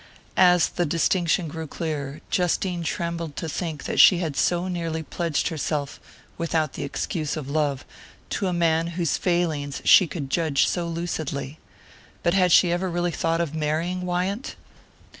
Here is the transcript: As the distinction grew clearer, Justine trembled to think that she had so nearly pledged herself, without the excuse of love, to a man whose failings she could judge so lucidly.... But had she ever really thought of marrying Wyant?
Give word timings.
As 0.35 0.67
the 0.69 0.83
distinction 0.87 1.47
grew 1.47 1.67
clearer, 1.67 2.21
Justine 2.31 2.81
trembled 2.81 3.35
to 3.35 3.47
think 3.47 3.83
that 3.83 3.99
she 3.99 4.17
had 4.17 4.35
so 4.35 4.67
nearly 4.67 5.03
pledged 5.03 5.49
herself, 5.49 5.99
without 6.39 6.73
the 6.73 6.83
excuse 6.83 7.37
of 7.37 7.47
love, 7.51 7.85
to 8.31 8.47
a 8.47 8.51
man 8.51 8.87
whose 8.97 9.17
failings 9.19 9.79
she 9.85 10.07
could 10.07 10.31
judge 10.31 10.67
so 10.67 10.87
lucidly.... 10.87 11.59
But 12.23 12.33
had 12.33 12.51
she 12.51 12.71
ever 12.71 12.89
really 12.89 13.11
thought 13.11 13.41
of 13.41 13.53
marrying 13.53 14.01
Wyant? 14.01 14.55